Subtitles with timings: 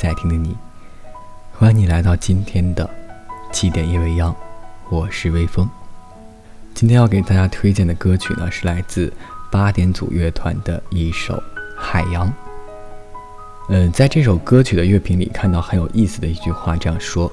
[0.00, 0.56] 在听的你，
[1.52, 2.88] 欢迎你来到今天的
[3.52, 4.34] 七点夜未央，
[4.88, 5.68] 我是微风。
[6.72, 9.12] 今天要给大家推荐的歌曲呢，是来自
[9.50, 11.34] 八点组乐团的一首
[11.76, 12.26] 《海洋》。
[13.68, 17.30] 嗯，在这首歌曲的乐评里看到很有意思的一句话，这样说：“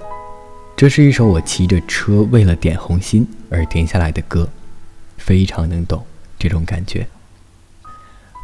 [0.76, 4.50] 这是一首我骑着车为了点红心而停下来的歌，
[5.16, 6.06] 非常能懂
[6.38, 7.08] 这种感觉。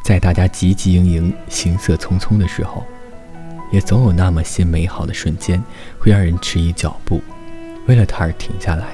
[0.05, 2.85] 在大家汲汲营营、行色匆匆的时候，
[3.73, 5.61] 也总有那么些美好的瞬间，
[5.97, 7.19] 会让人迟疑脚步，
[7.87, 8.85] 为了它而停下来。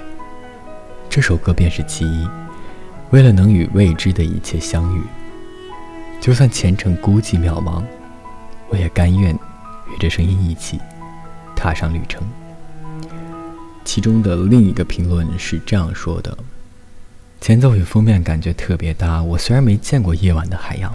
[1.10, 2.26] 这首歌便是其一，
[3.10, 5.02] 为了能与未知的一切相遇，
[6.22, 7.84] 就算前程孤寂渺茫。”
[8.72, 10.80] 我也甘愿与这声音一起
[11.56, 12.22] 踏上旅程。
[13.84, 16.38] 其中的另一个评论是这样说的：
[17.42, 19.22] 前奏与封面感觉特别搭。
[19.22, 20.94] 我虽然没见过夜晚的海洋，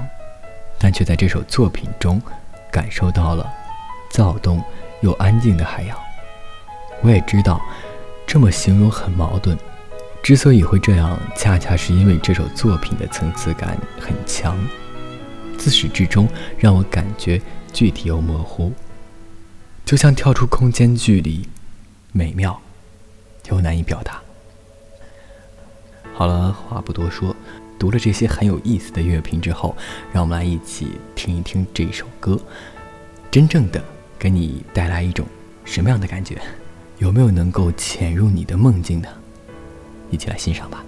[0.79, 2.23] 但却在这首作品中
[2.71, 3.53] 感受到了
[4.15, 4.63] 躁动
[5.01, 5.99] 又安静的海洋。
[7.03, 7.61] 我也知道
[8.25, 9.59] 这么形容很矛盾。
[10.23, 14.57] 之所以会这样，恰恰是因为这首作品的层次感很强，
[15.59, 17.43] 自始至终让我感觉。
[17.73, 18.73] 具体又模糊，
[19.85, 21.49] 就像跳出空间距离，
[22.13, 22.63] 美妙
[23.51, 24.23] 又难以表达。
[26.15, 27.35] 好了，话不多说，
[27.81, 29.77] 读了这些很有意思的乐评之后，
[30.13, 32.39] 让我们来一起听一听这首歌，
[33.29, 33.83] 真正的
[34.25, 35.27] 给你带来一种
[35.67, 36.41] 什么样的感觉？
[36.97, 39.09] 有没有能够潜入你的梦境呢？
[40.11, 40.83] 一起来欣赏吧。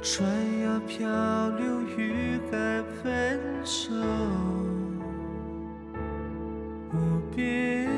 [0.00, 0.24] 船
[0.62, 1.08] 要漂
[1.58, 3.92] 流，与海分手，
[6.92, 6.96] 无
[7.34, 7.90] 边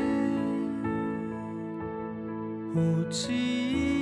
[2.75, 3.96] 无际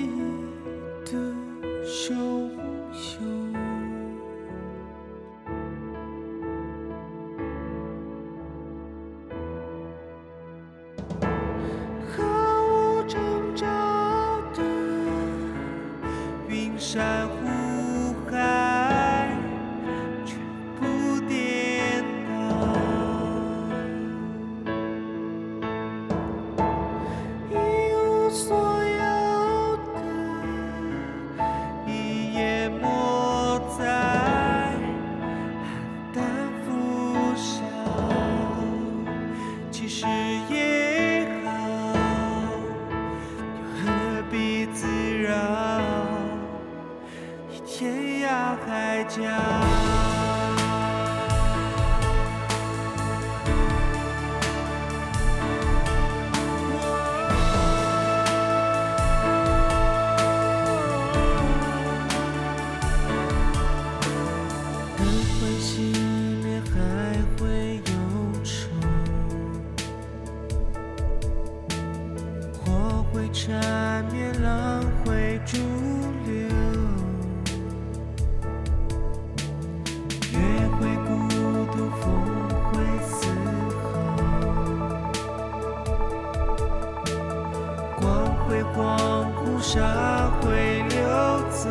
[49.03, 49.74] 家。
[90.41, 90.99] 会溜
[91.51, 91.69] 走。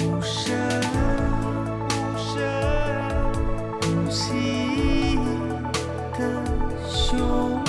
[0.00, 0.56] 无声
[3.82, 5.18] 无息
[6.16, 6.20] 的
[6.88, 7.62] 胸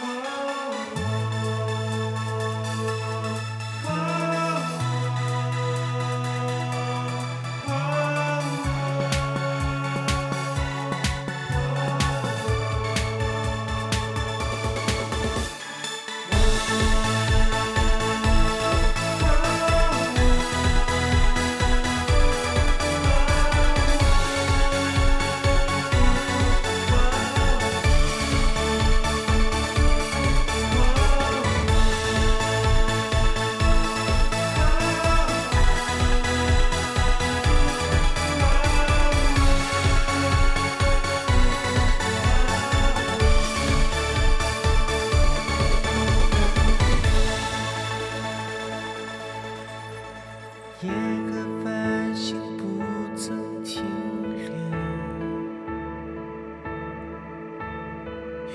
[0.00, 0.47] Oh.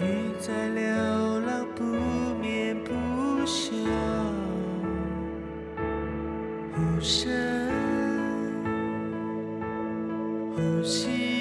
[0.02, 0.84] 雨在流
[1.42, 1.84] 浪不
[2.42, 2.92] 眠不
[3.46, 3.76] 休，
[6.76, 7.32] 无声
[10.56, 11.33] 呼吸